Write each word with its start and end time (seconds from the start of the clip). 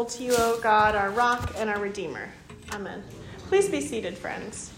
acceptable 0.00 0.04
to 0.04 0.24
you, 0.24 0.34
O 0.38 0.60
God, 0.60 0.94
our 0.94 1.10
rock 1.10 1.54
and 1.56 1.68
our 1.68 1.78
redeemer. 1.78 2.28
Amen. 2.72 3.02
Please 3.48 3.68
be 3.68 3.80
seated, 3.80 4.16
friends. 4.16 4.72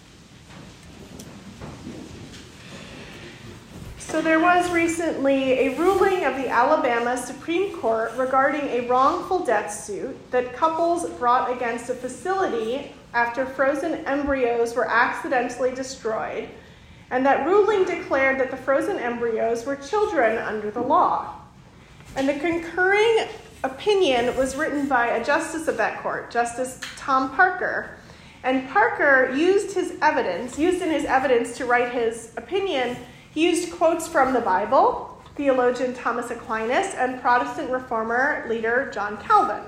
So, 3.98 4.20
there 4.20 4.40
was 4.40 4.70
recently 4.70 5.68
a 5.68 5.78
ruling 5.78 6.24
of 6.24 6.36
the 6.36 6.48
Alabama 6.48 7.16
Supreme 7.16 7.78
Court 7.78 8.12
regarding 8.16 8.62
a 8.62 8.86
wrongful 8.88 9.44
death 9.44 9.72
suit 9.72 10.16
that 10.32 10.54
couples 10.54 11.08
brought 11.10 11.54
against 11.54 11.88
a 11.88 11.94
facility 11.94 12.92
after 13.14 13.46
frozen 13.46 14.04
embryos 14.04 14.74
were 14.74 14.88
accidentally 14.88 15.74
destroyed. 15.74 16.48
And 17.10 17.24
that 17.24 17.46
ruling 17.46 17.84
declared 17.84 18.40
that 18.40 18.50
the 18.50 18.56
frozen 18.56 18.98
embryos 18.98 19.64
were 19.64 19.76
children 19.76 20.36
under 20.38 20.70
the 20.70 20.80
law. 20.82 21.34
And 22.16 22.28
the 22.28 22.34
concurring 22.34 23.28
opinion 23.64 24.36
was 24.36 24.56
written 24.56 24.88
by 24.88 25.08
a 25.08 25.24
justice 25.24 25.68
of 25.68 25.76
that 25.76 26.02
court, 26.02 26.30
Justice 26.30 26.80
Tom 26.96 27.34
Parker. 27.34 27.96
And 28.42 28.68
Parker 28.70 29.32
used 29.34 29.74
his 29.74 29.94
evidence, 30.02 30.58
used 30.58 30.82
in 30.82 30.90
his 30.90 31.04
evidence 31.04 31.56
to 31.58 31.64
write 31.64 31.92
his 31.92 32.32
opinion, 32.36 32.96
he 33.30 33.48
used 33.48 33.72
quotes 33.72 34.08
from 34.08 34.34
the 34.34 34.40
Bible, 34.40 35.22
theologian 35.36 35.94
Thomas 35.94 36.30
Aquinas, 36.30 36.94
and 36.94 37.20
Protestant 37.20 37.70
reformer 37.70 38.44
leader 38.48 38.90
John 38.92 39.16
Calvin. 39.18 39.62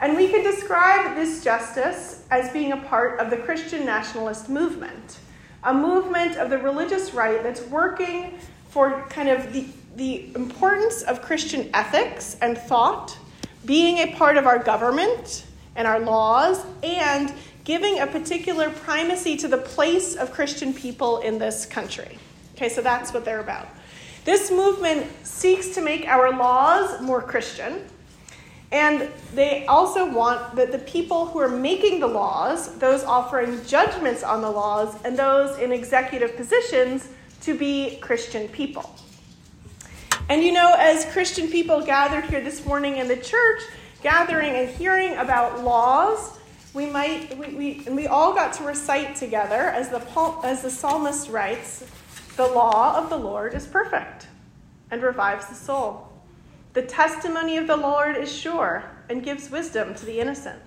And 0.00 0.14
we 0.14 0.28
can 0.28 0.44
describe 0.44 1.16
this 1.16 1.42
justice 1.42 2.26
as 2.30 2.52
being 2.52 2.72
a 2.72 2.76
part 2.76 3.18
of 3.18 3.30
the 3.30 3.38
Christian 3.38 3.86
nationalist 3.86 4.48
movement, 4.50 5.18
a 5.64 5.72
movement 5.72 6.36
of 6.36 6.50
the 6.50 6.58
religious 6.58 7.14
right 7.14 7.42
that's 7.42 7.62
working 7.62 8.38
for 8.68 9.06
kind 9.08 9.30
of 9.30 9.52
the 9.54 9.66
the 9.96 10.34
importance 10.36 11.02
of 11.02 11.22
Christian 11.22 11.70
ethics 11.74 12.36
and 12.40 12.56
thought 12.56 13.18
being 13.64 13.98
a 13.98 14.14
part 14.14 14.36
of 14.36 14.46
our 14.46 14.58
government 14.58 15.44
and 15.74 15.86
our 15.86 16.00
laws, 16.00 16.64
and 16.82 17.32
giving 17.64 17.98
a 17.98 18.06
particular 18.06 18.70
primacy 18.70 19.36
to 19.36 19.48
the 19.48 19.58
place 19.58 20.14
of 20.14 20.32
Christian 20.32 20.72
people 20.72 21.18
in 21.18 21.38
this 21.38 21.66
country. 21.66 22.18
Okay, 22.54 22.68
so 22.68 22.80
that's 22.80 23.12
what 23.12 23.24
they're 23.24 23.40
about. 23.40 23.68
This 24.24 24.50
movement 24.50 25.06
seeks 25.26 25.74
to 25.74 25.82
make 25.82 26.06
our 26.06 26.30
laws 26.30 27.02
more 27.02 27.20
Christian, 27.20 27.84
and 28.72 29.10
they 29.34 29.66
also 29.66 30.10
want 30.10 30.56
that 30.56 30.72
the 30.72 30.78
people 30.78 31.26
who 31.26 31.40
are 31.40 31.48
making 31.48 32.00
the 32.00 32.06
laws, 32.06 32.76
those 32.78 33.04
offering 33.04 33.62
judgments 33.66 34.22
on 34.22 34.40
the 34.40 34.50
laws, 34.50 34.96
and 35.04 35.18
those 35.18 35.58
in 35.58 35.72
executive 35.72 36.36
positions 36.36 37.08
to 37.42 37.56
be 37.56 37.98
Christian 38.00 38.48
people. 38.48 38.96
And 40.28 40.42
you 40.42 40.52
know, 40.52 40.74
as 40.76 41.04
Christian 41.06 41.48
people 41.48 41.80
gathered 41.82 42.24
here 42.24 42.40
this 42.40 42.66
morning 42.66 42.96
in 42.96 43.06
the 43.06 43.16
church, 43.16 43.62
gathering 44.02 44.54
and 44.56 44.68
hearing 44.68 45.14
about 45.14 45.62
laws, 45.62 46.36
we 46.74 46.86
might 46.86 47.38
we, 47.38 47.54
we 47.54 47.86
and 47.86 47.94
we 47.94 48.08
all 48.08 48.34
got 48.34 48.52
to 48.54 48.64
recite 48.64 49.14
together 49.14 49.54
as 49.54 49.88
the 49.90 50.02
as 50.42 50.62
the 50.62 50.70
psalmist 50.70 51.30
writes, 51.30 51.84
the 52.36 52.46
law 52.46 52.98
of 52.98 53.08
the 53.08 53.16
Lord 53.16 53.54
is 53.54 53.68
perfect 53.68 54.26
and 54.90 55.00
revives 55.00 55.46
the 55.46 55.54
soul. 55.54 56.08
The 56.72 56.82
testimony 56.82 57.56
of 57.56 57.68
the 57.68 57.76
Lord 57.76 58.16
is 58.16 58.30
sure 58.30 58.82
and 59.08 59.22
gives 59.22 59.48
wisdom 59.48 59.94
to 59.94 60.04
the 60.04 60.18
innocent. 60.18 60.60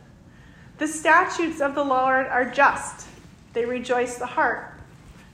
The 0.78 0.88
statutes 0.88 1.60
of 1.60 1.76
the 1.76 1.84
Lord 1.84 2.28
are 2.28 2.50
just, 2.50 3.08
they 3.52 3.66
rejoice 3.66 4.18
the 4.18 4.26
heart. 4.26 4.80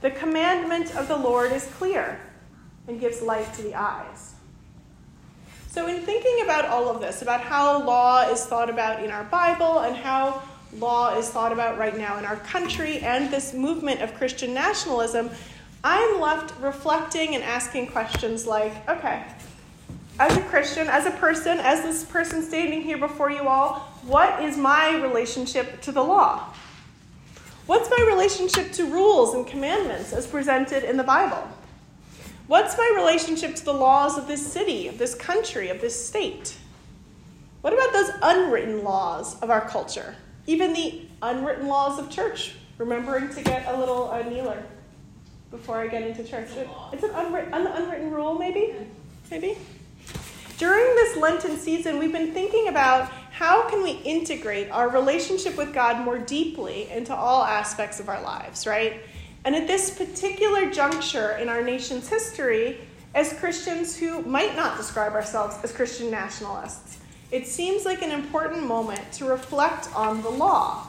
The 0.02 0.10
commandment 0.10 0.96
of 0.96 1.08
the 1.08 1.16
Lord 1.16 1.52
is 1.52 1.66
clear 1.78 2.20
and 2.88 3.00
gives 3.00 3.22
light 3.22 3.52
to 3.54 3.62
the 3.62 3.76
eyes. 3.76 4.34
So, 5.70 5.88
in 5.88 6.02
thinking 6.04 6.44
about 6.44 6.66
all 6.66 6.88
of 6.90 7.02
this, 7.02 7.22
about 7.22 7.42
how 7.42 7.84
law 7.84 8.30
is 8.30 8.46
thought 8.46 8.70
about 8.70 9.04
in 9.04 9.12
our 9.12 9.26
Bible 9.26 9.80
and 9.80 9.96
how 9.96 10.42
law 10.78 11.18
is 11.18 11.30
thought 11.30 11.52
about 11.52 11.78
right 11.78 11.98
now 11.98 12.18
in 12.18 12.26
our 12.26 12.38
country 12.38 13.00
and 13.00 13.32
this 13.32 13.54
movement 13.54 14.02
of 14.02 14.14
Christian 14.14 14.54
nationalism, 14.54 15.30
I'm 15.84 16.20
left 16.22 16.60
reflecting 16.62 17.36
and 17.36 17.44
asking 17.44 17.88
questions 17.88 18.48
like 18.48 18.88
okay, 18.88 19.26
as 20.20 20.38
a 20.38 20.42
Christian, 20.44 20.88
as 20.88 21.06
a 21.06 21.12
person, 21.12 21.60
as 21.60 21.82
this 21.82 22.06
person 22.06 22.42
standing 22.42 22.82
here 22.82 22.98
before 22.98 23.30
you 23.30 23.48
all, 23.48 23.80
what 24.04 24.42
is 24.44 24.58
my 24.58 24.96
relationship 25.02 25.82
to 25.82 25.92
the 25.92 26.02
law? 26.02 26.54
What's 27.66 27.90
my 27.90 28.06
relationship 28.08 28.72
to 28.74 28.86
rules 28.86 29.34
and 29.34 29.46
commandments 29.46 30.14
as 30.14 30.26
presented 30.28 30.84
in 30.84 30.98
the 30.98 31.04
Bible? 31.04 31.46
What's 32.48 32.78
my 32.78 32.94
relationship 32.96 33.56
to 33.56 33.66
the 33.66 33.74
laws 33.74 34.18
of 34.18 34.28
this 34.28 34.46
city, 34.46 34.88
of 34.88 35.00
this 35.00 35.16
country, 35.16 35.70
of 35.70 35.82
this 35.82 36.08
state? 36.08 36.56
What 37.62 37.74
about 37.74 37.92
those 37.92 38.12
unwritten 38.22 38.84
laws 38.84 39.40
of 39.42 39.50
our 39.50 39.68
culture? 39.68 40.16
Even 40.46 40.74
the 40.74 41.08
unwritten 41.24 41.68
laws 41.68 41.98
of 41.98 42.12
church. 42.12 42.56
Remembering 42.78 43.30
to 43.30 43.42
get 43.42 43.66
a 43.68 43.80
little 43.80 44.12
uh, 44.12 44.22
kneeler 44.22 44.62
before 45.50 45.80
I 45.80 45.88
get 45.88 46.04
into 46.04 46.24
church. 46.24 46.50
It's 46.92 47.04
an 47.04 47.12
unwritten, 47.12 47.54
an 47.54 47.68
unwritten 47.68 48.12
rule, 48.12 48.38
maybe? 48.38 48.76
Maybe? 49.32 49.58
During 50.58 50.86
this 50.96 51.18
Lenten 51.18 51.58
season, 51.58 51.98
we've 51.98 52.12
been 52.12 52.34
thinking 52.34 52.68
about 52.68 53.10
how 53.32 53.68
can 53.70 53.82
we 53.82 53.92
integrate 53.92 54.70
our 54.70 54.90
relationship 54.90 55.58
with 55.58 55.74
God 55.74 56.06
more 56.06 56.18
deeply 56.20 56.90
into 56.90 57.16
all 57.16 57.44
aspects 57.44 58.00
of 58.00 58.08
our 58.08 58.22
lives, 58.22 58.68
right? 58.68 59.02
And 59.46 59.56
at 59.56 59.68
this 59.68 59.92
particular 59.92 60.72
juncture 60.72 61.34
in 61.34 61.50
our 61.50 61.62
nation's 61.62 62.10
history, 62.10 62.80
as 63.14 63.32
Christians 63.34 63.96
who 63.96 64.24
might 64.24 64.56
not 64.56 64.76
describe 64.76 65.14
ourselves 65.14 65.56
as 65.64 65.72
Christian 65.72 66.10
nationalists, 66.10 66.98
it 67.32 67.46
seems 67.46 67.86
like 67.86 68.02
an 68.02 68.12
important 68.12 68.64
moment 68.64 69.12
to 69.14 69.26
reflect 69.26 69.88
on 69.96 70.24
the 70.24 70.30
law 70.30 70.88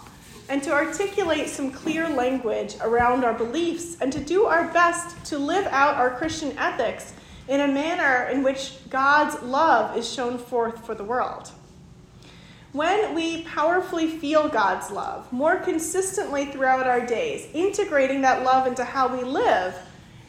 and 0.48 0.62
to 0.62 0.72
articulate 0.72 1.48
some 1.48 1.70
clear 1.70 2.08
language 2.08 2.76
around 2.80 3.24
our 3.24 3.34
beliefs 3.34 3.98
and 4.00 4.10
to 4.12 4.20
do 4.20 4.46
our 4.46 4.68
best 4.72 5.24
to 5.26 5.38
live 5.38 5.66
out 5.66 5.96
our 5.96 6.16
Christian 6.16 6.56
ethics 6.56 7.12
in 7.48 7.60
a 7.60 7.68
manner 7.68 8.28
in 8.30 8.42
which 8.42 8.78
God's 8.88 9.40
love 9.42 9.96
is 9.96 10.10
shown 10.10 10.38
forth 10.38 10.84
for 10.86 10.94
the 10.94 11.04
world. 11.04 11.50
When 12.76 13.14
we 13.14 13.40
powerfully 13.44 14.06
feel 14.06 14.50
God's 14.50 14.90
love 14.90 15.32
more 15.32 15.56
consistently 15.56 16.44
throughout 16.44 16.86
our 16.86 17.06
days, 17.06 17.48
integrating 17.54 18.20
that 18.20 18.42
love 18.42 18.66
into 18.66 18.84
how 18.84 19.16
we 19.16 19.24
live, 19.24 19.74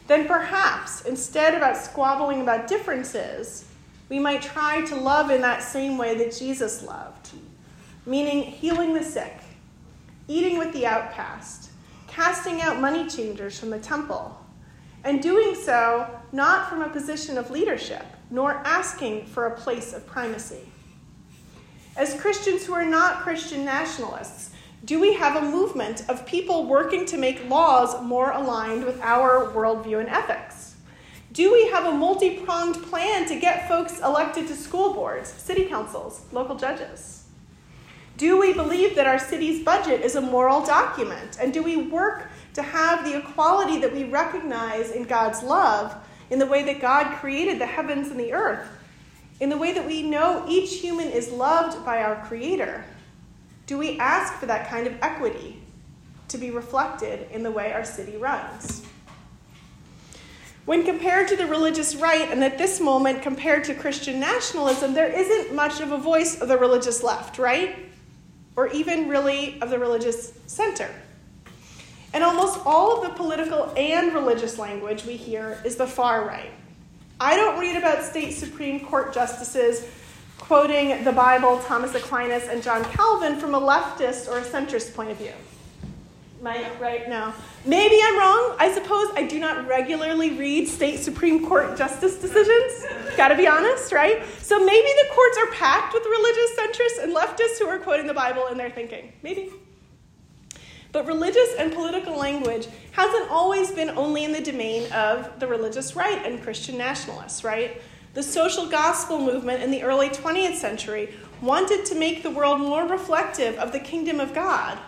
then 0.06 0.26
perhaps 0.26 1.04
instead 1.04 1.52
about 1.54 1.76
squabbling 1.76 2.40
about 2.40 2.66
differences, 2.66 3.66
we 4.08 4.18
might 4.18 4.40
try 4.40 4.80
to 4.86 4.96
love 4.96 5.30
in 5.30 5.42
that 5.42 5.62
same 5.62 5.98
way 5.98 6.16
that 6.16 6.34
Jesus 6.34 6.82
loved, 6.82 7.32
meaning 8.06 8.44
healing 8.44 8.94
the 8.94 9.04
sick, 9.04 9.36
eating 10.26 10.56
with 10.56 10.72
the 10.72 10.86
outcast, 10.86 11.68
casting 12.06 12.62
out 12.62 12.80
money 12.80 13.06
changers 13.06 13.60
from 13.60 13.68
the 13.68 13.78
temple, 13.78 14.34
and 15.04 15.22
doing 15.22 15.54
so 15.54 16.08
not 16.32 16.70
from 16.70 16.80
a 16.80 16.88
position 16.88 17.36
of 17.36 17.50
leadership, 17.50 18.06
nor 18.30 18.52
asking 18.64 19.26
for 19.26 19.44
a 19.44 19.54
place 19.54 19.92
of 19.92 20.06
primacy. 20.06 20.66
As 21.98 22.14
Christians 22.14 22.64
who 22.64 22.74
are 22.74 22.84
not 22.84 23.22
Christian 23.22 23.64
nationalists, 23.64 24.50
do 24.84 25.00
we 25.00 25.14
have 25.14 25.34
a 25.34 25.50
movement 25.50 26.08
of 26.08 26.24
people 26.26 26.68
working 26.68 27.04
to 27.06 27.18
make 27.18 27.50
laws 27.50 28.00
more 28.00 28.30
aligned 28.30 28.84
with 28.84 29.00
our 29.02 29.52
worldview 29.52 29.98
and 29.98 30.08
ethics? 30.08 30.76
Do 31.32 31.52
we 31.52 31.68
have 31.70 31.86
a 31.86 31.90
multi 31.90 32.38
pronged 32.38 32.80
plan 32.84 33.26
to 33.26 33.40
get 33.40 33.66
folks 33.66 33.98
elected 33.98 34.46
to 34.46 34.54
school 34.54 34.94
boards, 34.94 35.28
city 35.28 35.64
councils, 35.64 36.24
local 36.30 36.54
judges? 36.54 37.24
Do 38.16 38.38
we 38.38 38.52
believe 38.52 38.94
that 38.94 39.08
our 39.08 39.18
city's 39.18 39.64
budget 39.64 40.02
is 40.02 40.14
a 40.14 40.20
moral 40.20 40.64
document? 40.64 41.38
And 41.40 41.52
do 41.52 41.64
we 41.64 41.76
work 41.88 42.28
to 42.54 42.62
have 42.62 43.04
the 43.04 43.18
equality 43.18 43.80
that 43.80 43.92
we 43.92 44.04
recognize 44.04 44.92
in 44.92 45.02
God's 45.02 45.42
love 45.42 45.96
in 46.30 46.38
the 46.38 46.46
way 46.46 46.62
that 46.62 46.80
God 46.80 47.16
created 47.16 47.60
the 47.60 47.66
heavens 47.66 48.08
and 48.12 48.20
the 48.20 48.32
earth 48.32 48.77
in 49.40 49.48
the 49.48 49.56
way 49.56 49.72
that 49.72 49.86
we 49.86 50.02
know 50.02 50.44
each 50.48 50.80
human 50.80 51.08
is 51.08 51.30
loved 51.30 51.84
by 51.84 52.02
our 52.02 52.24
Creator, 52.26 52.84
do 53.66 53.78
we 53.78 53.98
ask 53.98 54.34
for 54.34 54.46
that 54.46 54.68
kind 54.68 54.86
of 54.86 54.94
equity 55.02 55.62
to 56.28 56.38
be 56.38 56.50
reflected 56.50 57.30
in 57.30 57.42
the 57.42 57.50
way 57.50 57.72
our 57.72 57.84
city 57.84 58.16
runs? 58.16 58.84
When 60.64 60.84
compared 60.84 61.28
to 61.28 61.36
the 61.36 61.46
religious 61.46 61.94
right, 61.94 62.30
and 62.30 62.44
at 62.44 62.58
this 62.58 62.80
moment 62.80 63.22
compared 63.22 63.64
to 63.64 63.74
Christian 63.74 64.20
nationalism, 64.20 64.92
there 64.92 65.08
isn't 65.08 65.54
much 65.54 65.80
of 65.80 65.92
a 65.92 65.98
voice 65.98 66.40
of 66.40 66.48
the 66.48 66.58
religious 66.58 67.02
left, 67.02 67.38
right? 67.38 67.76
Or 68.54 68.68
even 68.68 69.08
really 69.08 69.58
of 69.62 69.70
the 69.70 69.78
religious 69.78 70.34
center. 70.46 70.90
And 72.12 72.24
almost 72.24 72.60
all 72.66 72.98
of 72.98 73.08
the 73.08 73.14
political 73.16 73.72
and 73.76 74.12
religious 74.12 74.58
language 74.58 75.06
we 75.06 75.16
hear 75.16 75.62
is 75.64 75.76
the 75.76 75.86
far 75.86 76.26
right. 76.26 76.52
I 77.20 77.36
don't 77.36 77.58
read 77.58 77.76
about 77.76 78.04
state 78.04 78.32
Supreme 78.32 78.80
Court 78.80 79.12
justices 79.12 79.84
quoting 80.38 81.02
the 81.04 81.12
Bible, 81.12 81.58
Thomas 81.60 81.94
Aquinas, 81.94 82.48
and 82.48 82.62
John 82.62 82.84
Calvin 82.84 83.36
from 83.36 83.54
a 83.54 83.60
leftist 83.60 84.28
or 84.28 84.38
a 84.38 84.42
centrist 84.42 84.94
point 84.94 85.10
of 85.10 85.18
view. 85.18 85.32
Mike, 86.40 86.80
right 86.80 87.08
now. 87.08 87.34
Maybe 87.64 87.98
I'm 88.02 88.16
wrong. 88.16 88.54
I 88.58 88.72
suppose 88.72 89.08
I 89.16 89.24
do 89.24 89.40
not 89.40 89.66
regularly 89.66 90.30
read 90.30 90.68
state 90.68 91.00
Supreme 91.00 91.44
Court 91.44 91.76
justice 91.76 92.16
decisions. 92.16 92.86
Gotta 93.16 93.36
be 93.36 93.48
honest, 93.48 93.92
right? 93.92 94.24
So 94.40 94.64
maybe 94.64 94.88
the 95.02 95.08
courts 95.12 95.38
are 95.38 95.50
packed 95.52 95.94
with 95.94 96.04
religious 96.04 96.56
centrists 96.56 97.02
and 97.02 97.16
leftists 97.16 97.58
who 97.58 97.66
are 97.66 97.78
quoting 97.78 98.06
the 98.06 98.14
Bible 98.14 98.46
in 98.46 98.56
their 98.56 98.70
thinking. 98.70 99.12
Maybe. 99.22 99.50
But 100.92 101.06
religious 101.06 101.54
and 101.58 101.72
political 101.72 102.16
language 102.16 102.66
hasn't 102.92 103.30
always 103.30 103.70
been 103.70 103.90
only 103.90 104.24
in 104.24 104.32
the 104.32 104.40
domain 104.40 104.90
of 104.92 105.38
the 105.38 105.46
religious 105.46 105.94
right 105.94 106.24
and 106.24 106.42
Christian 106.42 106.78
nationalists, 106.78 107.44
right? 107.44 107.80
The 108.14 108.22
social 108.22 108.66
gospel 108.68 109.18
movement 109.18 109.62
in 109.62 109.70
the 109.70 109.82
early 109.82 110.08
20th 110.08 110.56
century 110.56 111.14
wanted 111.42 111.84
to 111.86 111.94
make 111.94 112.22
the 112.22 112.30
world 112.30 112.60
more 112.60 112.86
reflective 112.86 113.56
of 113.56 113.72
the 113.72 113.80
kingdom 113.80 114.18
of 114.18 114.34
God 114.34 114.78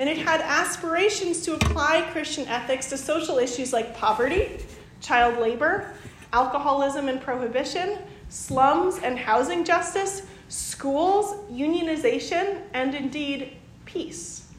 and 0.00 0.08
it 0.08 0.16
had 0.16 0.40
aspirations 0.40 1.42
to 1.42 1.54
apply 1.54 2.08
Christian 2.10 2.48
ethics 2.48 2.88
to 2.88 2.96
social 2.96 3.36
issues 3.36 3.70
like 3.70 3.94
poverty, 3.94 4.64
child 5.02 5.38
labor, 5.38 5.92
alcoholism 6.32 7.10
and 7.10 7.20
prohibition, 7.20 7.98
slums 8.30 8.98
and 9.00 9.18
housing 9.18 9.62
justice, 9.62 10.22
schools, 10.48 11.36
unionization, 11.50 12.62
and 12.72 12.94
indeed 12.94 13.58
peace. 13.84 14.49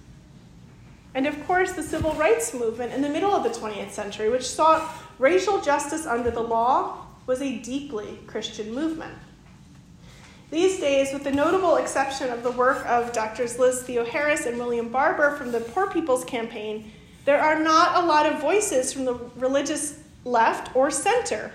And 1.13 1.27
of 1.27 1.45
course, 1.45 1.73
the 1.73 1.83
civil 1.83 2.13
rights 2.13 2.53
movement 2.53 2.93
in 2.93 3.01
the 3.01 3.09
middle 3.09 3.31
of 3.31 3.43
the 3.43 3.49
20th 3.49 3.91
century, 3.91 4.29
which 4.29 4.47
sought 4.47 4.93
racial 5.19 5.61
justice 5.61 6.05
under 6.05 6.31
the 6.31 6.41
law, 6.41 7.05
was 7.25 7.41
a 7.41 7.57
deeply 7.59 8.19
Christian 8.27 8.73
movement. 8.73 9.13
These 10.49 10.79
days, 10.79 11.13
with 11.13 11.23
the 11.23 11.31
notable 11.31 11.77
exception 11.77 12.29
of 12.29 12.43
the 12.43 12.51
work 12.51 12.85
of 12.85 13.13
Drs. 13.13 13.57
Liz 13.57 13.83
Theoharis 13.83 14.45
and 14.45 14.57
William 14.57 14.89
Barber 14.89 15.35
from 15.37 15.51
the 15.51 15.61
Poor 15.61 15.89
People's 15.89 16.25
Campaign, 16.25 16.91
there 17.23 17.39
are 17.39 17.59
not 17.61 18.03
a 18.03 18.05
lot 18.05 18.25
of 18.25 18.41
voices 18.41 18.91
from 18.91 19.05
the 19.05 19.13
religious 19.37 19.99
left 20.25 20.75
or 20.75 20.91
center 20.91 21.51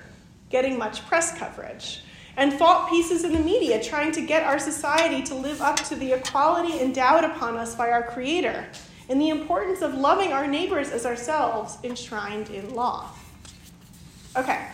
getting 0.49 0.79
much 0.79 1.07
press 1.07 1.37
coverage. 1.37 2.03
And 2.39 2.53
thought 2.53 2.91
pieces 2.91 3.25
in 3.25 3.33
the 3.33 3.41
media 3.41 3.83
trying 3.83 4.13
to 4.13 4.21
get 4.21 4.45
our 4.45 4.59
society 4.59 5.23
to 5.25 5.35
live 5.35 5.61
up 5.63 5.77
to 5.85 5.97
the 5.97 6.13
equality 6.13 6.81
endowed 6.81 7.25
upon 7.25 7.57
us 7.57 7.75
by 7.75 7.91
our 7.91 8.03
Creator 8.03 8.67
and 9.09 9.21
the 9.21 9.29
importance 9.29 9.83
of 9.83 9.95
loving 9.95 10.33
our 10.33 10.47
neighbors 10.47 10.91
as 10.91 11.07
ourselves 11.07 11.79
enshrined 11.85 12.51
in 12.51 12.75
law. 12.75 13.09
Okay, 14.37 14.67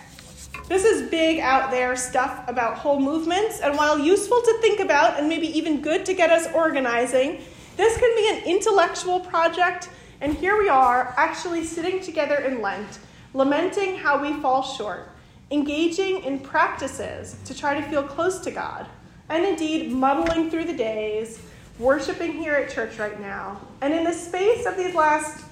this 0.68 0.84
is 0.84 1.10
big 1.10 1.40
out 1.40 1.70
there 1.70 1.94
stuff 1.96 2.48
about 2.48 2.78
whole 2.78 2.98
movements, 2.98 3.60
and 3.60 3.76
while 3.76 3.98
useful 3.98 4.40
to 4.40 4.58
think 4.60 4.80
about 4.80 5.18
and 5.18 5.28
maybe 5.28 5.46
even 5.56 5.80
good 5.80 6.04
to 6.06 6.14
get 6.14 6.30
us 6.30 6.52
organizing, 6.54 7.40
this 7.76 7.96
can 7.98 8.16
be 8.16 8.28
an 8.28 8.44
intellectual 8.44 9.20
project, 9.20 9.88
and 10.20 10.34
here 10.34 10.58
we 10.58 10.68
are 10.68 11.14
actually 11.16 11.64
sitting 11.64 12.00
together 12.00 12.36
in 12.36 12.60
Lent, 12.60 12.98
lamenting 13.34 13.96
how 13.96 14.20
we 14.20 14.32
fall 14.40 14.62
short, 14.62 15.10
engaging 15.50 16.24
in 16.24 16.38
practices 16.38 17.36
to 17.44 17.54
try 17.54 17.78
to 17.78 17.88
feel 17.88 18.02
close 18.02 18.40
to 18.40 18.50
God, 18.50 18.86
and 19.28 19.44
indeed 19.44 19.90
muddling 19.90 20.50
through 20.50 20.64
the 20.64 20.76
days, 20.76 21.40
worshiping 21.78 22.32
here 22.32 22.54
at 22.54 22.70
church 22.70 22.98
right 22.98 23.20
now. 23.20 23.60
And 23.80 23.94
in 23.94 24.04
the 24.04 24.12
space 24.12 24.66
of 24.66 24.76
these 24.76 24.94
last 24.94 25.44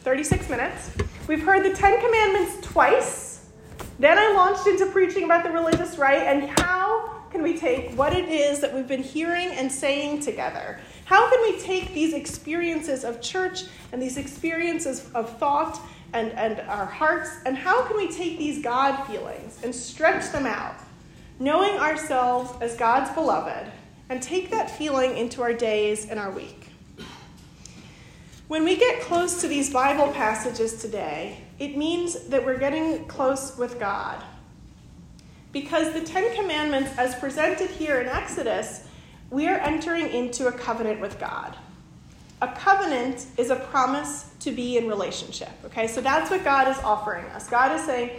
36 0.00 0.48
minutes, 0.48 0.90
we've 1.26 1.42
heard 1.42 1.64
the 1.64 1.74
Ten 1.74 2.00
Commandments 2.00 2.66
twice 2.66 3.28
then 3.98 4.16
I 4.16 4.32
launched 4.32 4.68
into 4.68 4.86
preaching 4.86 5.24
about 5.24 5.42
the 5.42 5.50
religious 5.50 5.98
right 5.98 6.22
and 6.22 6.48
how 6.60 7.22
can 7.30 7.42
we 7.42 7.58
take 7.58 7.90
what 7.92 8.14
it 8.14 8.28
is 8.28 8.60
that 8.60 8.72
we've 8.72 8.86
been 8.86 9.02
hearing 9.02 9.50
and 9.50 9.70
saying 9.70 10.20
together? 10.20 10.78
How 11.04 11.28
can 11.28 11.42
we 11.42 11.60
take 11.60 11.92
these 11.92 12.14
experiences 12.14 13.04
of 13.04 13.20
church 13.20 13.64
and 13.90 14.00
these 14.00 14.16
experiences 14.16 15.10
of 15.14 15.36
thought 15.38 15.80
and, 16.12 16.30
and 16.32 16.60
our 16.60 16.86
hearts, 16.86 17.40
and 17.44 17.56
how 17.56 17.82
can 17.86 17.96
we 17.96 18.10
take 18.10 18.38
these 18.38 18.62
God 18.62 19.04
feelings 19.04 19.58
and 19.62 19.74
stretch 19.74 20.30
them 20.32 20.46
out, 20.46 20.76
knowing 21.38 21.78
ourselves 21.78 22.52
as 22.62 22.76
God's 22.76 23.10
beloved, 23.10 23.70
and 24.10 24.22
take 24.22 24.50
that 24.50 24.70
feeling 24.70 25.16
into 25.16 25.42
our 25.42 25.52
days 25.52 26.08
and 26.08 26.18
our 26.18 26.30
week? 26.30 26.68
When 28.48 28.64
we 28.64 28.76
get 28.76 29.02
close 29.02 29.42
to 29.42 29.48
these 29.48 29.70
Bible 29.70 30.10
passages 30.12 30.80
today, 30.80 31.38
it 31.58 31.76
means 31.76 32.28
that 32.28 32.44
we're 32.44 32.58
getting 32.58 33.04
close 33.04 33.56
with 33.58 33.78
God. 33.78 34.22
Because 35.52 35.92
the 35.92 36.00
Ten 36.00 36.34
Commandments, 36.34 36.96
as 36.96 37.14
presented 37.16 37.68
here 37.70 38.00
in 38.00 38.08
Exodus, 38.08 38.84
we 39.30 39.48
are 39.48 39.58
entering 39.58 40.08
into 40.08 40.46
a 40.46 40.52
covenant 40.52 41.00
with 41.00 41.18
God. 41.18 41.56
A 42.40 42.48
covenant 42.48 43.26
is 43.36 43.50
a 43.50 43.56
promise 43.56 44.30
to 44.40 44.52
be 44.52 44.78
in 44.78 44.88
relationship. 44.88 45.50
Okay, 45.66 45.86
so 45.86 46.00
that's 46.00 46.30
what 46.30 46.44
God 46.44 46.68
is 46.68 46.78
offering 46.78 47.24
us. 47.26 47.48
God 47.48 47.72
is 47.72 47.84
saying, 47.84 48.10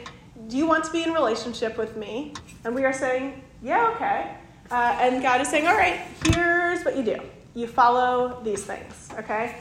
Do 0.47 0.57
you 0.57 0.67
want 0.67 0.83
to 0.83 0.91
be 0.91 1.03
in 1.03 1.13
relationship 1.13 1.77
with 1.77 1.95
me? 1.95 2.33
And 2.65 2.75
we 2.75 2.83
are 2.83 2.93
saying, 2.93 3.41
Yeah, 3.63 3.91
okay. 3.95 4.35
Uh, 4.71 4.97
and 4.99 5.21
God 5.21 5.41
is 5.41 5.47
saying, 5.47 5.67
All 5.67 5.75
right, 5.75 6.01
here's 6.25 6.83
what 6.83 6.95
you 6.95 7.03
do 7.03 7.19
you 7.55 7.67
follow 7.67 8.41
these 8.43 8.63
things. 8.63 9.09
Okay? 9.17 9.55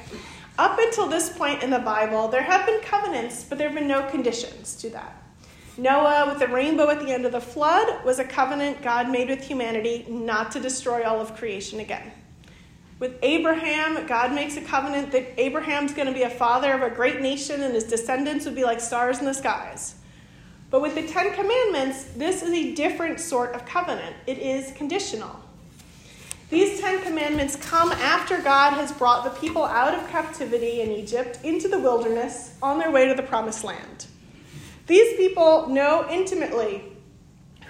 Up 0.58 0.78
until 0.78 1.08
this 1.08 1.31
point 1.31 1.62
in 1.62 1.70
the 1.70 1.78
Bible, 1.78 2.28
there 2.28 2.43
have 2.43 2.66
been 2.66 2.81
covenants, 2.81 3.44
but 3.44 3.58
there 3.58 3.69
have 3.69 3.76
been 3.76 3.88
no 3.88 4.02
conditions 4.10 4.76
to 4.76 4.90
that. 4.90 5.22
Noah, 5.76 6.26
with 6.28 6.40
the 6.40 6.49
rainbow 6.49 6.90
at 6.90 6.99
the 6.99 7.12
end 7.12 7.25
of 7.25 7.32
the 7.32 7.40
flood, 7.40 8.05
was 8.05 8.19
a 8.19 8.25
covenant 8.25 8.82
God 8.82 9.08
made 9.08 9.28
with 9.28 9.43
humanity 9.43 10.05
not 10.08 10.50
to 10.52 10.60
destroy 10.60 11.05
all 11.05 11.20
of 11.20 11.37
creation 11.37 11.78
again. 11.78 12.11
With 12.99 13.16
Abraham, 13.22 14.04
God 14.08 14.32
makes 14.32 14.56
a 14.56 14.61
covenant 14.61 15.12
that 15.12 15.40
Abraham's 15.40 15.94
going 15.94 16.08
to 16.08 16.14
be 16.14 16.22
a 16.22 16.31
father 16.31 16.72
of 16.72 16.82
a 16.82 16.90
great 16.90 17.20
nation 17.20 17.62
and 17.62 17.72
his 17.72 17.84
descendants 17.84 18.44
would 18.44 18.56
be 18.56 18.64
like 18.64 18.81
stars 18.81 19.20
in 19.20 19.25
the 19.25 19.34
skies. 19.34 19.94
But 20.70 20.82
with 20.82 20.94
the 20.94 21.06
Ten 21.06 21.32
Commandments, 21.32 22.04
this 22.16 22.42
is 22.42 22.50
a 22.50 22.74
different 22.74 23.20
sort 23.20 23.54
of 23.54 23.64
covenant. 23.64 24.14
It 24.26 24.38
is 24.38 24.72
conditional. 24.72 25.40
These 26.50 26.80
Ten 26.80 27.02
Commandments 27.02 27.56
come 27.56 27.92
after 27.92 28.38
God 28.40 28.74
has 28.74 28.92
brought 28.92 29.24
the 29.24 29.38
people 29.40 29.64
out 29.64 29.94
of 29.94 30.08
captivity 30.10 30.80
in 30.80 30.90
Egypt 30.90 31.38
into 31.42 31.68
the 31.68 31.78
wilderness 31.78 32.54
on 32.62 32.78
their 32.78 32.90
way 32.90 33.06
to 33.06 33.14
the 33.14 33.22
promised 33.22 33.64
land. 33.64 34.06
These 34.86 35.16
people 35.16 35.68
know 35.68 36.06
intimately 36.10 36.84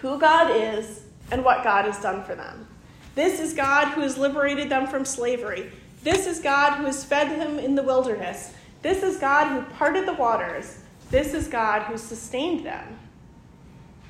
who 0.01 0.19
God 0.19 0.55
is 0.55 1.03
and 1.31 1.45
what 1.45 1.65
God 1.65 1.85
has 1.85 2.01
done 2.01 2.23
for 2.23 2.35
them. 2.37 2.69
This 3.17 3.41
is 3.41 3.53
God 3.53 3.89
who 3.89 4.03
has 4.03 4.17
liberated 4.17 4.69
them 4.69 4.87
from 4.87 5.05
slavery. 5.05 5.73
This 6.05 6.29
is 6.29 6.39
God 6.39 6.79
who 6.79 6.85
has 6.85 7.05
fed 7.05 7.41
them 7.41 7.59
in 7.59 7.75
the 7.75 7.83
wilderness. 7.83 8.55
This 8.83 9.03
is 9.03 9.19
God 9.19 9.49
who 9.49 9.75
parted 9.75 10.07
the 10.07 10.15
waters. 10.15 10.79
This 11.11 11.33
is 11.33 11.49
God 11.49 11.83
who 11.83 11.97
sustained 11.97 12.67
them. 12.67 12.99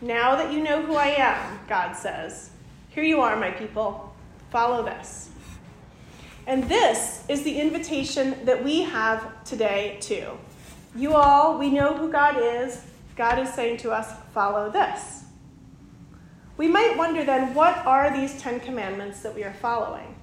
Now 0.01 0.37
that 0.37 0.53
you 0.53 0.63
know 0.63 0.83
who 0.83 0.95
I 0.95 1.09
am, 1.09 1.61
God 1.69 1.95
says, 1.95 2.51
here 2.91 3.05
you 3.05 3.21
are, 3.21 3.37
my 3.37 3.51
people. 3.51 4.15
Follow 4.51 4.85
this. 4.85 5.31
And 6.47 6.65
this 6.69 7.25
is 7.29 7.43
the 7.43 7.61
invitation 7.61 8.45
that 8.45 8.65
we 8.65 8.83
have 8.83 9.45
today, 9.45 9.99
too. 10.01 10.39
You 10.97 11.15
all, 11.15 11.59
we 11.59 11.71
know 11.71 11.95
who 11.95 12.11
God 12.11 12.37
is. 12.41 12.83
God 13.15 13.39
is 13.39 13.53
saying 13.53 13.77
to 13.79 13.91
us, 13.93 14.13
follow 14.33 14.71
this. 14.71 15.25
We 16.57 16.67
might 16.67 16.97
wonder 16.97 17.25
then, 17.25 17.55
what 17.55 17.87
are 17.87 18.13
these 18.13 18.41
Ten 18.41 18.59
Commandments 18.59 19.21
that 19.21 19.35
we 19.35 19.45
are 19.45 19.53
following? 19.53 20.17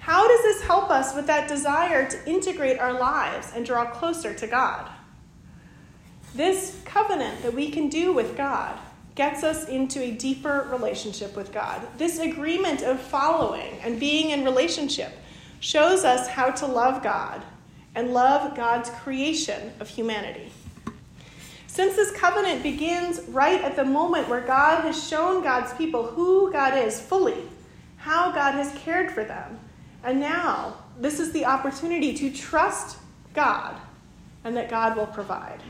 How 0.00 0.26
does 0.28 0.42
this 0.42 0.62
help 0.62 0.90
us 0.90 1.14
with 1.14 1.26
that 1.26 1.48
desire 1.48 2.08
to 2.08 2.28
integrate 2.28 2.78
our 2.78 2.92
lives 2.92 3.52
and 3.54 3.64
draw 3.64 3.86
closer 3.90 4.34
to 4.34 4.46
God? 4.46 4.90
This 6.34 6.80
covenant 6.84 7.42
that 7.42 7.54
we 7.54 7.70
can 7.70 7.88
do 7.88 8.12
with 8.12 8.36
God 8.36 8.78
gets 9.14 9.42
us 9.42 9.68
into 9.68 10.00
a 10.00 10.12
deeper 10.12 10.68
relationship 10.70 11.36
with 11.36 11.52
God. 11.52 11.82
This 11.98 12.18
agreement 12.18 12.82
of 12.82 13.00
following 13.00 13.78
and 13.82 13.98
being 13.98 14.30
in 14.30 14.44
relationship 14.44 15.12
shows 15.58 16.04
us 16.04 16.28
how 16.28 16.50
to 16.50 16.66
love 16.66 17.02
God 17.02 17.42
and 17.94 18.12
love 18.12 18.56
God's 18.56 18.90
creation 18.90 19.72
of 19.80 19.88
humanity. 19.88 20.52
Since 21.66 21.96
this 21.96 22.12
covenant 22.12 22.62
begins 22.62 23.20
right 23.28 23.60
at 23.60 23.76
the 23.76 23.84
moment 23.84 24.28
where 24.28 24.40
God 24.40 24.82
has 24.82 25.08
shown 25.08 25.42
God's 25.42 25.72
people 25.74 26.04
who 26.04 26.52
God 26.52 26.78
is 26.78 27.00
fully, 27.00 27.42
how 27.96 28.30
God 28.32 28.54
has 28.54 28.72
cared 28.78 29.10
for 29.10 29.24
them, 29.24 29.58
and 30.02 30.20
now 30.20 30.76
this 30.98 31.20
is 31.20 31.32
the 31.32 31.44
opportunity 31.44 32.14
to 32.14 32.30
trust 32.30 32.98
God 33.34 33.76
and 34.44 34.56
that 34.56 34.70
God 34.70 34.96
will 34.96 35.06
provide. 35.06 35.60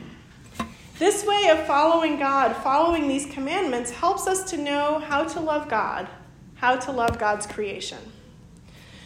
This 1.01 1.25
way 1.25 1.49
of 1.49 1.65
following 1.65 2.19
God, 2.19 2.55
following 2.57 3.07
these 3.07 3.25
commandments, 3.25 3.89
helps 3.89 4.27
us 4.27 4.51
to 4.51 4.57
know 4.57 4.99
how 4.99 5.23
to 5.23 5.39
love 5.39 5.67
God, 5.67 6.07
how 6.53 6.75
to 6.75 6.91
love 6.91 7.17
God's 7.17 7.47
creation. 7.47 7.97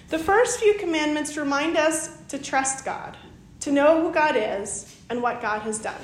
The 0.10 0.20
first 0.20 0.60
few 0.60 0.74
commandments 0.74 1.38
remind 1.38 1.78
us 1.78 2.18
to 2.28 2.38
trust 2.38 2.84
God, 2.84 3.16
to 3.62 3.72
know 3.72 4.02
who 4.02 4.14
God 4.14 4.36
is 4.36 4.94
and 5.10 5.22
what 5.22 5.42
God 5.42 5.62
has 5.62 5.80
done. 5.80 6.02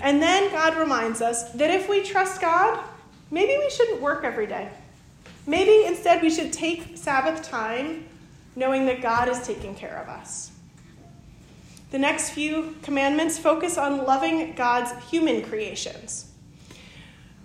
And 0.00 0.20
then 0.20 0.50
God 0.50 0.76
reminds 0.76 1.22
us 1.22 1.52
that 1.52 1.70
if 1.70 1.88
we 1.88 2.02
trust 2.02 2.40
God, 2.40 2.82
maybe 3.30 3.56
we 3.56 3.70
shouldn't 3.70 4.00
work 4.00 4.24
every 4.24 4.48
day. 4.48 4.70
Maybe 5.46 5.86
instead 5.86 6.20
we 6.20 6.30
should 6.30 6.52
take 6.52 6.96
Sabbath 6.96 7.48
time 7.48 8.06
knowing 8.56 8.86
that 8.86 9.02
God 9.02 9.28
is 9.28 9.46
taking 9.46 9.76
care 9.76 10.02
of 10.02 10.08
us. 10.08 10.50
The 11.90 11.98
next 11.98 12.30
few 12.30 12.76
commandments 12.82 13.38
focus 13.38 13.78
on 13.78 14.04
loving 14.04 14.54
God's 14.54 14.92
human 15.08 15.42
creations. 15.42 16.30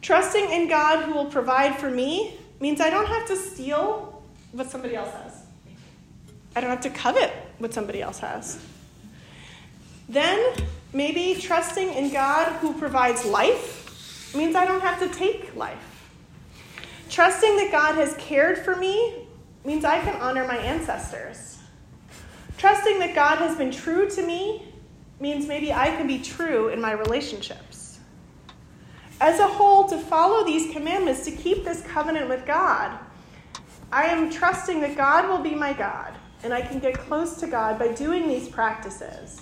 Trusting 0.02 0.50
in 0.50 0.68
God 0.68 1.04
who 1.04 1.14
will 1.14 1.26
provide 1.26 1.76
for 1.76 1.90
me 1.90 2.38
means 2.60 2.82
I 2.82 2.90
don't 2.90 3.08
have 3.08 3.28
to 3.28 3.36
steal 3.36 4.24
what 4.52 4.70
somebody 4.72 4.96
else 4.96 5.14
has. 5.14 5.44
I 6.56 6.62
don't 6.62 6.70
have 6.70 6.82
to 6.82 6.90
covet 6.90 7.32
what 7.60 7.74
somebody 7.74 8.02
else 8.02 8.20
has. 8.20 8.64
Then, 10.08 10.54
maybe 10.94 11.40
trusting 11.40 11.94
in 11.94 12.12
God 12.12 12.52
who 12.54 12.74
provides 12.74 13.24
life 13.26 14.34
means 14.36 14.56
I 14.56 14.66
don't 14.66 14.82
have 14.82 15.00
to 15.00 15.10
take 15.10 15.56
life. 15.56 15.78
Trusting 17.10 17.58
that 17.58 17.72
God 17.72 17.96
has 17.96 18.16
cared 18.18 18.58
for 18.58 18.76
me 18.76 19.28
means 19.64 19.86
I 19.86 20.00
can 20.00 20.20
honor 20.22 20.48
my 20.48 20.58
ancestors. 20.58 21.59
Trusting 22.60 23.00
that 23.00 23.16
God 23.16 23.38
has 23.38 23.58
been 23.58 23.72
true 23.72 24.10
to 24.10 24.22
me 24.22 24.68
means 25.22 25.48
maybe 25.48 25.72
I 25.72 25.96
can 25.96 26.08
be 26.08 26.20
true 26.20 26.68
in 26.68 26.82
my 26.82 26.92
relationships. 26.92 28.00
As 29.22 29.40
a 29.40 29.48
whole, 29.48 29.88
to 29.88 29.98
follow 29.98 30.46
these 30.46 30.74
commandments, 30.74 31.24
to 31.24 31.32
keep 31.32 31.64
this 31.64 31.82
covenant 31.84 32.28
with 32.28 32.46
God, 32.46 33.00
I 33.94 34.08
am 34.08 34.30
trusting 34.30 34.82
that 34.82 34.98
God 34.98 35.30
will 35.30 35.40
be 35.40 35.56
my 35.56 35.72
God, 35.72 36.14
and 36.44 36.54
I 36.54 36.62
can 36.62 36.80
get 36.80 36.96
close 36.96 37.40
to 37.40 37.48
God 37.48 37.80
by 37.80 37.94
doing 37.94 38.28
these 38.28 38.50
practices. 38.50 39.42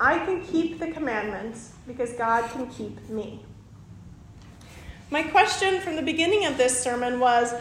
I 0.00 0.18
can 0.20 0.42
keep 0.42 0.78
the 0.78 0.90
commandments 0.90 1.74
because 1.86 2.14
God 2.14 2.50
can 2.50 2.66
keep 2.70 3.10
me. 3.10 3.42
My 5.10 5.22
question 5.22 5.80
from 5.80 5.96
the 5.96 6.02
beginning 6.02 6.46
of 6.46 6.56
this 6.56 6.82
sermon 6.82 7.20
was 7.20 7.52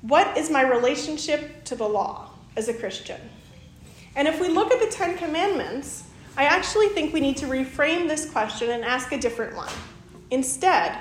what 0.00 0.38
is 0.38 0.48
my 0.48 0.62
relationship 0.62 1.64
to 1.64 1.76
the 1.76 1.86
law 1.86 2.30
as 2.56 2.68
a 2.68 2.74
Christian? 2.74 3.20
And 4.16 4.28
if 4.28 4.40
we 4.40 4.48
look 4.48 4.72
at 4.72 4.80
the 4.80 4.86
Ten 4.86 5.16
Commandments, 5.16 6.04
I 6.36 6.44
actually 6.44 6.88
think 6.88 7.12
we 7.12 7.20
need 7.20 7.36
to 7.38 7.46
reframe 7.46 8.08
this 8.08 8.28
question 8.28 8.70
and 8.70 8.84
ask 8.84 9.12
a 9.12 9.18
different 9.18 9.56
one. 9.56 9.72
Instead, 10.30 10.98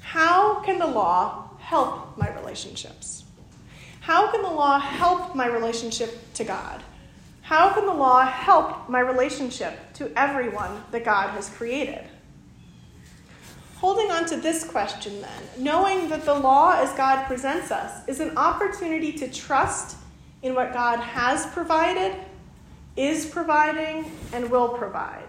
how 0.00 0.60
can 0.60 0.78
the 0.78 0.86
law 0.86 1.50
help 1.58 2.16
my 2.18 2.32
relationships? 2.34 3.24
How 4.00 4.30
can 4.30 4.42
the 4.42 4.50
law 4.50 4.78
help 4.78 5.34
my 5.34 5.46
relationship 5.46 6.32
to 6.34 6.44
God? 6.44 6.82
How 7.42 7.72
can 7.72 7.86
the 7.86 7.94
law 7.94 8.24
help 8.24 8.88
my 8.88 9.00
relationship 9.00 9.92
to 9.94 10.10
everyone 10.18 10.82
that 10.90 11.04
God 11.04 11.30
has 11.30 11.48
created? 11.50 12.04
Holding 13.76 14.10
on 14.10 14.26
to 14.26 14.36
this 14.36 14.64
question, 14.64 15.20
then, 15.20 15.42
knowing 15.58 16.08
that 16.08 16.24
the 16.24 16.34
law 16.34 16.80
as 16.80 16.92
God 16.96 17.26
presents 17.26 17.70
us 17.70 18.06
is 18.08 18.20
an 18.20 18.36
opportunity 18.38 19.12
to 19.12 19.28
trust 19.28 19.96
in 20.42 20.54
what 20.54 20.72
God 20.72 20.98
has 20.98 21.46
provided, 21.46 22.16
is 22.96 23.26
providing, 23.26 24.10
and 24.32 24.50
will 24.50 24.70
provide. 24.70 25.24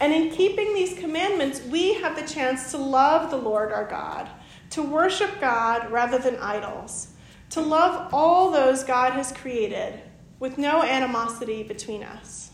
And 0.00 0.12
in 0.12 0.30
keeping 0.30 0.74
these 0.74 0.98
commandments, 0.98 1.62
we 1.62 1.94
have 1.94 2.16
the 2.16 2.26
chance 2.26 2.70
to 2.72 2.76
love 2.76 3.30
the 3.30 3.36
Lord 3.36 3.72
our 3.72 3.86
God, 3.86 4.28
to 4.70 4.82
worship 4.82 5.40
God 5.40 5.90
rather 5.90 6.18
than 6.18 6.36
idols, 6.36 7.08
to 7.50 7.60
love 7.60 8.12
all 8.12 8.50
those 8.50 8.84
God 8.84 9.12
has 9.12 9.32
created 9.32 10.00
with 10.40 10.58
no 10.58 10.82
animosity 10.82 11.62
between 11.62 12.02
us. 12.02 12.50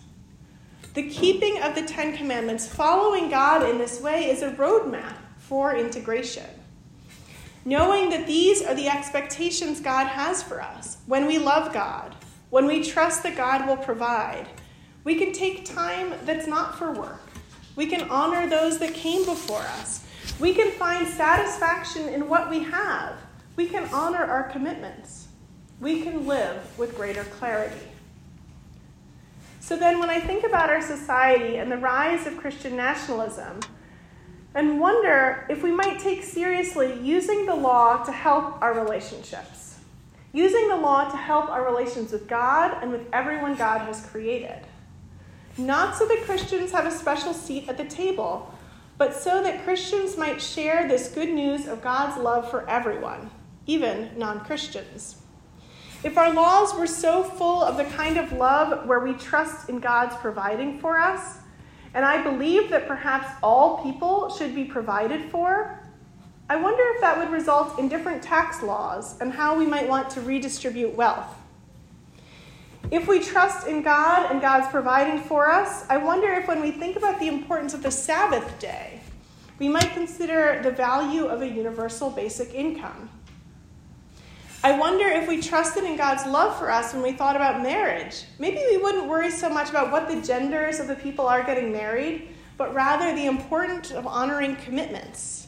The 0.94 1.08
keeping 1.08 1.62
of 1.62 1.74
the 1.74 1.82
Ten 1.82 2.16
Commandments, 2.16 2.66
following 2.66 3.30
God 3.30 3.68
in 3.68 3.78
this 3.78 4.00
way, 4.00 4.30
is 4.30 4.42
a 4.42 4.50
roadmap 4.52 5.14
for 5.36 5.74
integration. 5.74 6.57
Knowing 7.68 8.08
that 8.08 8.26
these 8.26 8.62
are 8.62 8.74
the 8.74 8.88
expectations 8.88 9.78
God 9.78 10.06
has 10.06 10.42
for 10.42 10.62
us 10.62 10.96
when 11.04 11.26
we 11.26 11.36
love 11.36 11.70
God, 11.74 12.14
when 12.48 12.64
we 12.64 12.82
trust 12.82 13.22
that 13.22 13.36
God 13.36 13.68
will 13.68 13.76
provide, 13.76 14.48
we 15.04 15.16
can 15.16 15.34
take 15.34 15.66
time 15.66 16.14
that's 16.24 16.46
not 16.46 16.78
for 16.78 16.92
work. 16.92 17.28
We 17.76 17.84
can 17.84 18.08
honor 18.08 18.48
those 18.48 18.78
that 18.78 18.94
came 18.94 19.22
before 19.26 19.60
us. 19.80 20.02
We 20.40 20.54
can 20.54 20.70
find 20.70 21.06
satisfaction 21.06 22.08
in 22.08 22.26
what 22.26 22.48
we 22.48 22.60
have. 22.60 23.18
We 23.54 23.66
can 23.66 23.84
honor 23.92 24.24
our 24.24 24.44
commitments. 24.44 25.28
We 25.78 26.00
can 26.00 26.26
live 26.26 26.66
with 26.78 26.96
greater 26.96 27.24
clarity. 27.24 27.88
So 29.60 29.76
then, 29.76 30.00
when 30.00 30.08
I 30.08 30.20
think 30.20 30.42
about 30.42 30.70
our 30.70 30.80
society 30.80 31.58
and 31.58 31.70
the 31.70 31.76
rise 31.76 32.26
of 32.26 32.38
Christian 32.38 32.76
nationalism, 32.76 33.60
and 34.54 34.80
wonder 34.80 35.46
if 35.48 35.62
we 35.62 35.70
might 35.70 35.98
take 35.98 36.22
seriously 36.22 36.98
using 37.00 37.46
the 37.46 37.54
law 37.54 38.02
to 38.04 38.12
help 38.12 38.60
our 38.62 38.74
relationships, 38.74 39.78
using 40.32 40.68
the 40.68 40.76
law 40.76 41.08
to 41.10 41.16
help 41.16 41.48
our 41.50 41.64
relations 41.64 42.12
with 42.12 42.28
God 42.28 42.76
and 42.82 42.90
with 42.90 43.06
everyone 43.12 43.54
God 43.54 43.80
has 43.82 44.04
created. 44.06 44.60
Not 45.56 45.96
so 45.96 46.06
that 46.06 46.24
Christians 46.24 46.72
have 46.72 46.86
a 46.86 46.90
special 46.90 47.34
seat 47.34 47.68
at 47.68 47.76
the 47.76 47.84
table, 47.84 48.54
but 48.96 49.14
so 49.14 49.42
that 49.42 49.64
Christians 49.64 50.16
might 50.16 50.40
share 50.40 50.88
this 50.88 51.08
good 51.08 51.30
news 51.30 51.66
of 51.66 51.82
God's 51.82 52.20
love 52.20 52.50
for 52.50 52.68
everyone, 52.68 53.30
even 53.66 54.10
non 54.16 54.40
Christians. 54.40 55.16
If 56.04 56.16
our 56.16 56.32
laws 56.32 56.74
were 56.74 56.86
so 56.86 57.24
full 57.24 57.62
of 57.62 57.76
the 57.76 57.84
kind 57.84 58.18
of 58.18 58.32
love 58.32 58.86
where 58.86 59.00
we 59.00 59.14
trust 59.14 59.68
in 59.68 59.80
God's 59.80 60.14
providing 60.16 60.78
for 60.78 60.98
us, 60.98 61.38
and 61.94 62.04
I 62.04 62.22
believe 62.22 62.70
that 62.70 62.86
perhaps 62.86 63.28
all 63.42 63.82
people 63.82 64.30
should 64.30 64.54
be 64.54 64.64
provided 64.64 65.30
for, 65.30 65.80
I 66.50 66.56
wonder 66.56 66.82
if 66.94 67.00
that 67.00 67.18
would 67.18 67.30
result 67.30 67.78
in 67.78 67.88
different 67.88 68.22
tax 68.22 68.62
laws 68.62 69.20
and 69.20 69.32
how 69.32 69.56
we 69.56 69.66
might 69.66 69.88
want 69.88 70.08
to 70.10 70.20
redistribute 70.20 70.94
wealth. 70.94 71.34
If 72.90 73.06
we 73.06 73.20
trust 73.20 73.66
in 73.66 73.82
God 73.82 74.30
and 74.30 74.40
God's 74.40 74.68
providing 74.68 75.20
for 75.20 75.50
us, 75.50 75.84
I 75.90 75.98
wonder 75.98 76.32
if 76.32 76.48
when 76.48 76.62
we 76.62 76.70
think 76.70 76.96
about 76.96 77.20
the 77.20 77.28
importance 77.28 77.74
of 77.74 77.82
the 77.82 77.90
Sabbath 77.90 78.58
day, 78.58 79.00
we 79.58 79.68
might 79.68 79.92
consider 79.92 80.60
the 80.62 80.70
value 80.70 81.26
of 81.26 81.42
a 81.42 81.46
universal 81.46 82.08
basic 82.08 82.54
income. 82.54 83.10
I 84.68 84.78
wonder 84.78 85.06
if 85.06 85.26
we 85.26 85.40
trusted 85.40 85.84
in 85.84 85.96
God's 85.96 86.26
love 86.26 86.58
for 86.58 86.70
us 86.70 86.92
when 86.92 87.02
we 87.02 87.12
thought 87.12 87.36
about 87.36 87.62
marriage. 87.62 88.24
Maybe 88.38 88.58
we 88.70 88.76
wouldn't 88.76 89.08
worry 89.08 89.30
so 89.30 89.48
much 89.48 89.70
about 89.70 89.90
what 89.90 90.08
the 90.08 90.20
genders 90.20 90.78
of 90.78 90.88
the 90.88 90.94
people 90.94 91.26
are 91.26 91.42
getting 91.42 91.72
married, 91.72 92.28
but 92.58 92.74
rather 92.74 93.14
the 93.14 93.24
importance 93.24 93.90
of 93.92 94.06
honoring 94.06 94.56
commitments. 94.56 95.46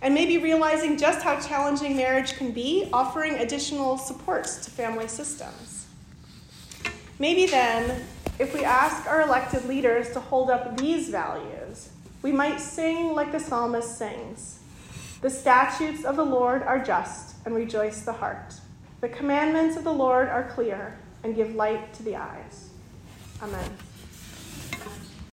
And 0.00 0.14
maybe 0.14 0.38
realizing 0.38 0.96
just 0.96 1.22
how 1.22 1.38
challenging 1.40 1.94
marriage 1.94 2.38
can 2.38 2.52
be, 2.52 2.88
offering 2.90 3.34
additional 3.34 3.98
supports 3.98 4.64
to 4.64 4.70
family 4.70 5.08
systems. 5.08 5.84
Maybe 7.18 7.44
then, 7.44 8.02
if 8.38 8.54
we 8.54 8.64
ask 8.64 9.06
our 9.06 9.20
elected 9.20 9.66
leaders 9.66 10.10
to 10.12 10.20
hold 10.20 10.48
up 10.48 10.78
these 10.78 11.10
values, 11.10 11.90
we 12.22 12.32
might 12.32 12.58
sing 12.58 13.12
like 13.12 13.30
the 13.30 13.40
psalmist 13.40 13.98
sings 13.98 14.60
The 15.24 15.30
statutes 15.30 16.04
of 16.04 16.16
the 16.16 16.22
Lord 16.22 16.62
are 16.64 16.78
just 16.78 17.36
and 17.46 17.54
rejoice 17.54 18.02
the 18.02 18.12
heart. 18.12 18.56
The 19.00 19.08
commandments 19.08 19.74
of 19.78 19.82
the 19.82 19.90
Lord 19.90 20.28
are 20.28 20.50
clear 20.50 20.98
and 21.22 21.34
give 21.34 21.54
light 21.54 21.94
to 21.94 22.02
the 22.02 22.16
eyes. 22.16 22.68
Amen. 23.40 23.70